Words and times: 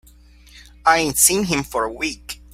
I 0.83 0.97
ain't 0.97 1.19
seen 1.19 1.43
him 1.43 1.61
for 1.63 1.83
a 1.83 1.93
week. 1.93 2.41